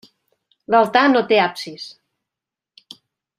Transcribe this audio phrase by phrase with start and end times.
[0.75, 1.85] L'altar no té absis.